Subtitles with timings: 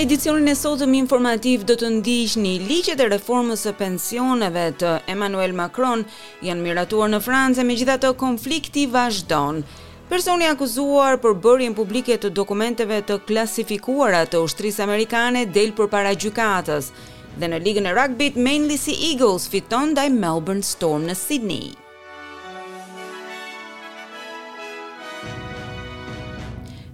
[0.00, 2.54] Edicionin e sotëm informativ do të ndiqni.
[2.64, 6.06] Ligjet e reformës së pensioneve të Emmanuel Macron
[6.40, 9.58] janë miratuar në Francë, megjithatë konflikti vazhdon.
[10.08, 16.88] Personi akuzuar për bërjen publike të dokumenteve të klasifikuara të ushtrisë amerikane del përpara gjykatës.
[17.36, 21.74] Dhe në ligën e rugbyt Manly Sea Eagles fiton ndaj Melbourne Storm në Sydney.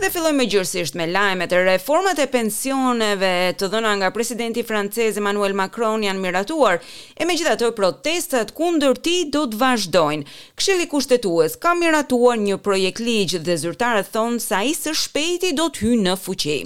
[0.00, 5.18] dhe filloj me gjërësisht me lajmet e reformat e pensioneve të dhëna nga presidenti francez
[5.20, 6.78] Emmanuel Macron janë miratuar,
[7.20, 10.24] e me gjitha të protestat kundër ti do të vazhdojnë.
[10.56, 15.68] Kshili kushtetues ka miratuar një projekt ligjë dhe zyrtarët thonë sa i së shpejti do
[15.68, 16.58] të hy në fuqi.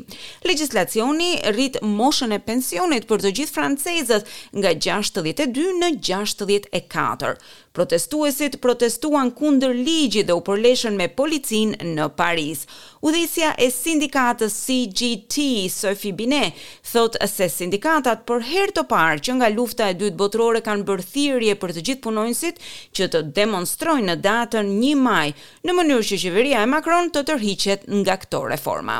[0.46, 4.30] Legislacioni rrit moshën e pensionit për të gjithë francezët
[4.62, 7.34] nga 62 në 64.
[7.74, 12.60] Protestuesit protestuan kundër ligjit dhe u përleshen me policin në Paris.
[13.02, 16.50] U dhe kryesja e sindikatës CGT, Sofi Bine,
[16.84, 21.06] thotë se sindikatat për herë të parë që nga lufta e dytë botërore kanë bërë
[21.14, 22.60] thirrje për të gjithë punonjësit
[23.00, 25.32] që të demonstrojnë në datën 1 maj,
[25.64, 28.98] në mënyrë që qeveria e Macron të tërhiqet nga këto reforma.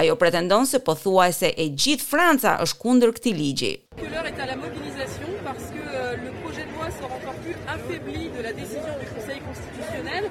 [0.00, 3.72] Ajo pretendon se pothuajse e gjithë Franca është kundër këtij ligji.
[5.46, 9.06] parce que euh, Le projet de loi sera encore plus affaibli de la décision du
[9.14, 10.24] Conseil constitutionnel.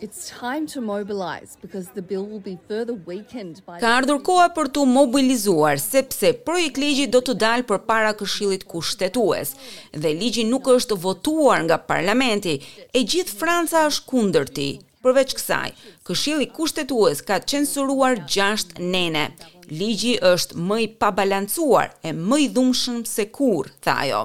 [0.00, 4.48] It's time to mobilize because the bill will be further weakened by Ka ardhur koha
[4.58, 9.54] për të mobilizuar sepse projekt ligji do të dalë përpara Këshillit Kushtetues
[10.04, 12.58] dhe ligji nuk është votuar nga parlamenti.
[12.98, 14.74] E gjithë Franca është kundër tij.
[15.04, 15.72] Përveç kësaj,
[16.10, 19.24] Këshilli Kushtetues ka censuruar 6 nene.
[19.80, 24.24] Ligji është më i pabalancuar e më i dhumbshëm se kurr, tha ajo.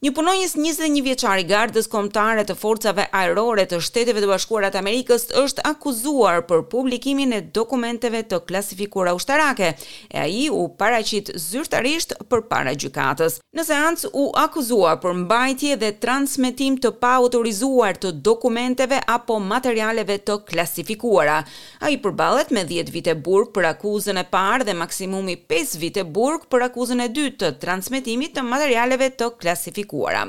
[0.00, 4.78] Një punonjës 21 vjeçari i Gardës Kombëtare të Forcave Ajrore të Shteteve të Bashkuara të
[4.80, 12.14] Amerikës është akuzuar për publikimin e dokumenteve të klasifikuara ushtarake e ai u paraqit zyrtarisht
[12.32, 13.36] përpara gjykatës.
[13.58, 20.38] Në seancë u akuzua për mbajtje dhe transmetim të paautorizuar të dokumenteve apo materialeve të
[20.48, 21.36] klasifikuara.
[21.84, 26.48] Ai përballet me 10 vite burg për akuzën e parë dhe maksimumi 5 vite burg
[26.48, 30.22] për akuzën e dytë të transmetimit të materialeve të klasifikuara kërkuara.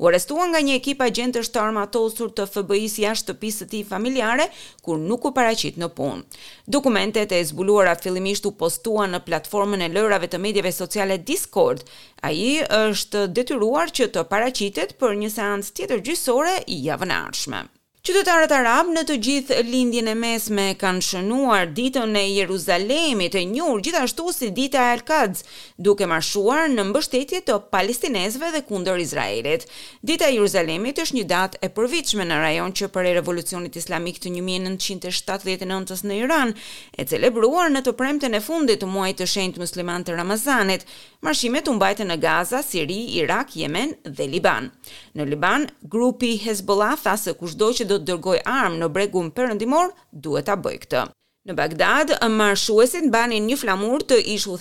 [0.00, 4.46] U arrestua nga një ekip agjentësh të armatosur të FBI-s jashtë shtëpisë së tij familjare,
[4.84, 6.22] kur nuk u paraqit në punë.
[6.66, 11.82] Dokumentet e zbuluara fillimisht u postuan në platformën e lojrave të medieve sociale Discord.
[12.22, 17.66] Ai është detyruar që të paraqitet për një seancë tjetër gjyqësore i javën ardhshme.
[18.00, 23.82] Qytetarët arab në të gjithë lindjen e mesme kanë shënuar ditën e Jeruzalemit e njur
[23.84, 25.42] gjithashtu si dita e al qads
[25.76, 29.66] duke marshuar në mbështetje të palestinezëve dhe kundër Izraelit.
[30.00, 34.16] Dita e Jeruzalemit është një datë e përvitshme në rajon që për e revolucionit islamik
[34.24, 36.54] të 1979 në Iran,
[36.96, 40.88] e celebruar në të premten e fundit të muajit të shenjtë musliman të Ramazanit,
[41.20, 44.72] marshimet të mbajtën në Gaza, Siri, Irak, Jemen dhe Liban.
[45.12, 49.88] Në Liban, grupi Hezbollah thasë kushdo që do të dërgoj armë në bregun përëndimor,
[50.24, 51.00] duhet ta bëj këtë.
[51.48, 54.58] Në Bagdad, marshuesit banin një flamur të ish u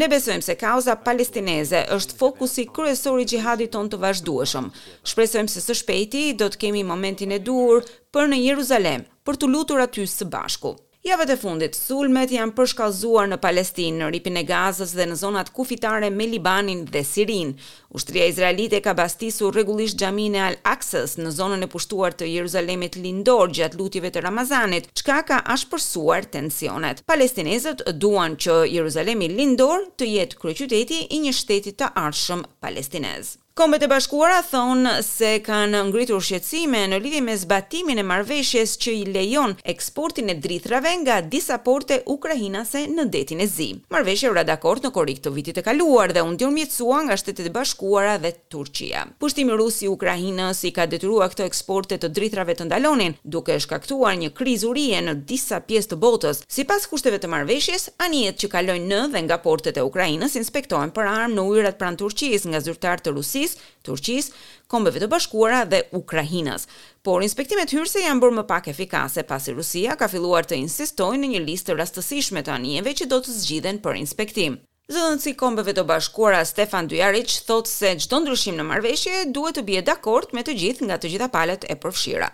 [0.00, 4.70] Ne besojmë se kauza palestineze është fokusi kryesor i xhihadit tonë të vazhdueshëm.
[5.12, 9.52] Shpresojmë se së shpejti do të kemi momentin e duhur për në Jeruzalem, për të
[9.56, 10.76] lutur aty së bashku.
[11.06, 15.52] Javët e fundit, sulmet janë përshkallëzuar në Palestinë, në ripin e Gazës dhe në zonat
[15.54, 17.52] kufitare me Libanin dhe Sirin.
[17.94, 23.54] Ushtria izraelite ka bastisur rregullisht Xhamin e Al-Aqsa në zonën e pushtuar të Jeruzalemit lindor
[23.60, 27.04] gjatë lutjeve të Ramazanit, çka ka ashpërsuar tensionet.
[27.06, 33.36] Palestinezët duan që Jeruzalemi lindor të jetë kryeqyteti i një shteti të ardhshëm palestinez.
[33.58, 38.92] Kombet e bashkuara thonë se kanë ngritur shqetësime në lidhje me zbatimin e marveshjes që
[38.94, 43.66] i lejon eksportin e drithrave nga disa porte ukrainase në detin e Zi.
[43.90, 47.48] Marveshje u ra dakord në korrik të vitit të kaluar dhe u ndërmjetësua nga Shtetet
[47.48, 49.00] e Bashkuara dhe Turqia.
[49.18, 54.14] Pushtimi rus i Ukrainës i ka detyruar këto eksporte të drithrave të ndalonin, duke shkaktuar
[54.22, 54.70] një krizë
[55.08, 56.44] në disa pjesë të botës.
[56.46, 61.10] Sipas kushteve të marveshjes, anijet që kalojnë në dhe nga portet e Ukrainës inspektohen për
[61.16, 63.88] armë në ujërat pranë Turqisë nga zyrtarë të Rusisë Turqis,
[64.28, 64.32] Turqisë,
[64.72, 66.66] Kombeve të Bashkuara dhe Ukrainës.
[67.08, 71.30] Por inspektimet hyrëse janë bërë më pak efikase pasi Rusia ka filluar të insistojë në
[71.34, 74.58] një listë të rastësishme të anijeve që do të zgjidhen për inspektim.
[74.92, 79.82] Zëdhënësi Kombeve të Bashkuara Stefan Dujaric, thotë se çdo ndryshim në marrëveshje duhet të bie
[79.88, 82.28] dakord me të gjithë nga të gjitha palët e përfshira.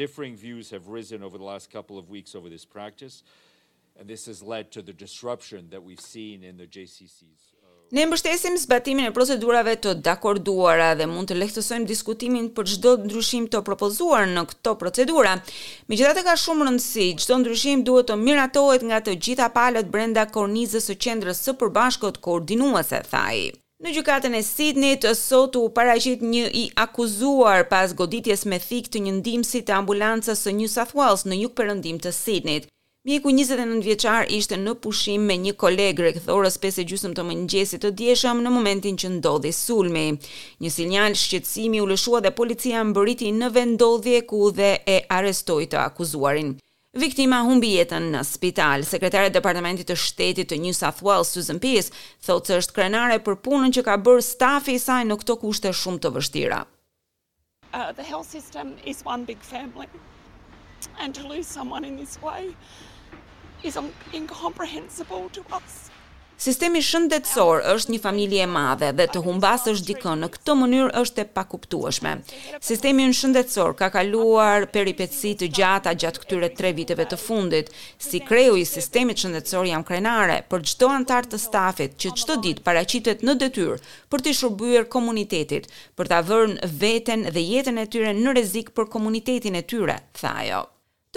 [0.00, 3.22] Differing views have risen over the last couple of weeks over this practice
[3.98, 7.57] and this has led to the disruption that we've seen in the JCC's.
[7.90, 13.46] Ne mbështesim zbatimin e procedurave të dakorduara dhe mund të lehtësojmë diskutimin për çdo ndryshim
[13.54, 15.32] të propozuar në këto procedura.
[15.88, 20.90] Megjithatë ka shumë rëndësi, çdo ndryshim duhet të miratohet nga të gjitha palët brenda kornizës
[20.92, 23.46] së qendrës së përbashkët koordinuese, tha ai.
[23.80, 28.92] Në gjykatën e Sidnit, të sot u paraqit një i akuzuar pas goditjes me thik
[28.92, 32.68] të një ndihmësit të ambulancës së New South Wales në Jug përëndim të Sidnit.
[33.08, 37.90] Miku 29 vjeçar ishte në pushim me një koleg rreth orës 5:30 të mëngjesit të
[37.98, 40.02] djeshëm në momentin që ndodhi sulmi.
[40.60, 45.78] Një sinjal shqetësimi u lëshua dhe policia mbriti në vendodhje ku dhe e arrestoi të
[45.86, 46.50] akuzuarin.
[47.04, 48.84] Viktima humbi jetën në spital.
[48.90, 51.88] Sekretare Departamentit të Shtetit të New South Wales, Susan Pease,
[52.28, 55.72] thotë se është krenare për punën që ka bërë stafi i saj në këto kushte
[55.80, 56.60] shumë të vështira.
[57.72, 59.88] Uh, the health system is one big family.
[61.00, 62.52] And to lose someone in this way,
[63.64, 63.78] is
[64.12, 65.84] incomprehensible to us.
[66.38, 70.92] Sistemi shëndetësor është një familje e madhe dhe të humbas është dikën në këtë mënyrë
[71.00, 72.12] është e pakuptueshme.
[72.62, 77.74] Sistemi në shëndetësor ka kaluar peripeci të gjata gjatë këtyre tre viteve të fundit.
[77.98, 82.66] Si kreu i sistemi shëndetësor jam krenare për gjdo antar të stafit që qdo ditë
[82.70, 85.66] paracitet në detyrë për të shërbujer komunitetit,
[85.98, 86.56] për të avërn
[86.86, 90.50] veten dhe jetën e tyre në rezik për komunitetin e tyre, thajo.
[90.62, 90.66] jo.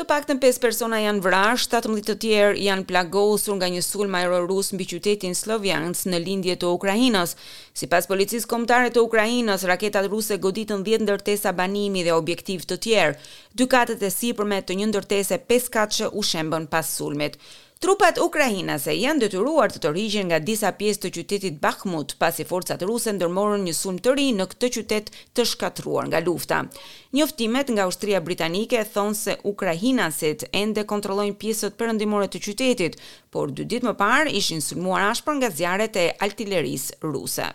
[0.01, 4.47] Të paktën 5 persona janë vrarë, 17 të tjerë janë plagosur nga një sulm ajror
[4.49, 7.35] rus mbi qytetin Sloviansk në lindje të Ukrainës.
[7.77, 13.19] Sipas policisë kombëtare të Ukrainës, raketat ruse goditën 10 ndërtesa banimi dhe objektiv të tjerë.
[13.53, 17.37] Dy katet e sipërme të një ndërtese 5 katëshe u shembën pas sulmit.
[17.81, 23.09] Trupat ukrainase janë detyruar të tërhiqen nga disa pjesë të qytetit Bakhmut pasi forcat ruse
[23.17, 26.59] ndërmorën një sulm të ri në këtë qytet të shkatruar nga lufta.
[27.17, 32.99] Njoftimet nga ushtria britanike thonë se ukrainasit ende kontrollojnë pjesët perëndimore të qytetit,
[33.33, 37.49] por dy ditë më parë ishin sulmuar ashpër nga zjarret e artilerisë ruse.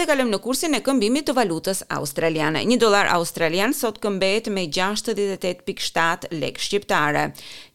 [0.00, 2.62] dhe kalëm në kursin e këmbimit të valutës australiane.
[2.64, 7.26] Një dolar australian sot këmbet me 68.7 lek shqiptare,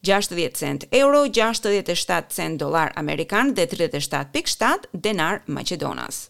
[0.06, 6.24] 60 cent euro, 67 cent dolar amerikan dhe 37.7 denar Macedonas.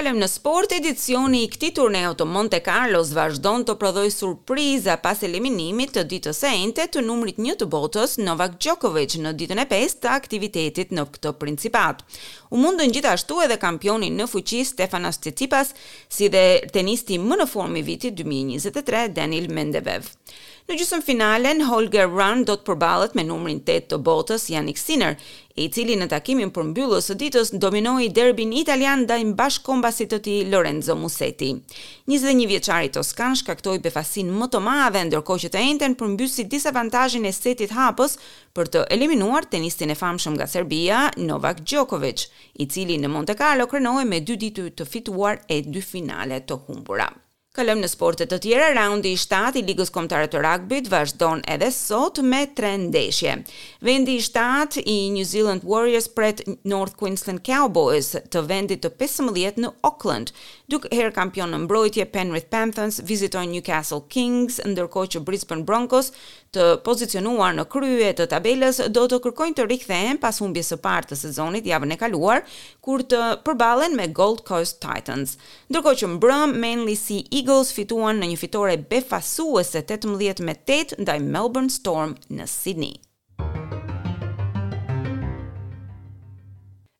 [0.00, 5.90] në sport, edicioni i këtij turneu të Monte Carlos vazhdon të prodhojë surpriza pas eliminimit
[5.92, 9.98] të ditës së enjte të numrit 1 të botës Novak Djokovic në ditën e 5
[10.00, 12.00] të aktivitetit në këto principat.
[12.48, 15.74] U mundën gjithashtu edhe kampionin në fuqi Stefanos Tsitsipas,
[16.08, 20.08] si dhe tenisti më në formi i vitit 2023 Daniel Medvedev.
[20.70, 25.16] Në gjysmë finalen, Holger Run do të përballet me numrin 8 të, botës Janik Sinner,
[25.58, 30.36] i cili në takimin për mbyllës së ditës dominoi derbin italian ndaj bashkombasit të tij
[30.52, 31.48] Lorenzo Musetti.
[32.12, 37.32] 21 vjeçari toskan shkaktoi befasin më të madhe ndërkohë që të enten përmbysi disavantazhin e
[37.40, 38.14] setit hapës
[38.54, 42.28] për të eliminuar tenistin e famshëm nga Serbia Novak Djokovic,
[42.62, 46.60] i cili në Monte Carlo krenohej me dy ditë të fituar e dy finale të
[46.68, 47.08] humbura.
[47.50, 51.72] Kalëm në sportet të tjera, raundi i 7 i Ligës Kombëtare të Rugbyt vazhdon edhe
[51.74, 53.32] sot me tre ndeshje.
[53.82, 59.58] Vendi i 7 i New Zealand Warriors pret North Queensland Cowboys të vendit të 15
[59.64, 60.30] në Auckland.
[60.70, 66.12] Duke herë kampion në mbrojtje, Penrith Panthers vizitojnë Newcastle Kings, ndërkohë që Brisbane Broncos
[66.54, 71.10] të pozicionuar në krye të tabelës do të kërkojnë të rikthehen pas humbjes së parë
[71.10, 72.46] të sezonit javën e kaluar,
[72.82, 75.34] kur të përballen me Gold Coast Titans.
[75.70, 81.18] Ndërkohë që mbrëm Manly si Eagles fituan në një fitore befasuese 18 me 8 ndaj
[81.26, 83.00] Melbourne Storm në Sydney.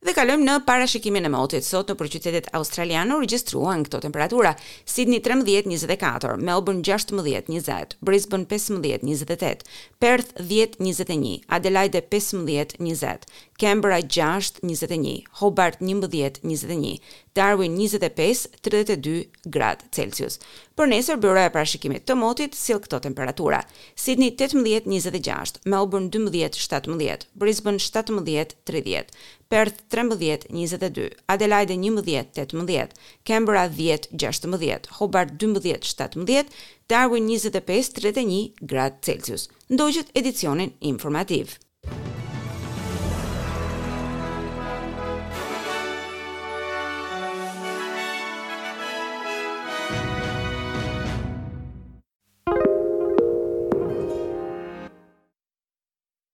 [0.00, 1.62] Dhe kalojmë në parashikimin e motit.
[1.62, 4.56] Sot në qytetet australiane regjistruan këto temperatura:
[4.90, 9.70] Sydney 13-24, Melbourne 16-20, Brisbane 15-28,
[10.02, 13.30] Perth 10-21, Adelaide 15-20,
[13.62, 16.98] Canberra 6-21, Hobart 11-21,
[17.40, 20.34] Darwin 25-32 gradë Celsius.
[20.76, 23.62] Për nesër bëroja e prashikimit të motit, si këto temperatura.
[23.96, 29.14] Sydney 18-26, Melbourne 12-17, Brisbane 17-30,
[29.50, 32.92] Perth 13-22, Adelaide 11-18,
[33.30, 36.52] Canberra 10-16, Hobart 12-17,
[36.92, 39.48] Darwin 25-31 gradë Celsius.
[39.72, 41.69] Ndojgjët edicionin informativë.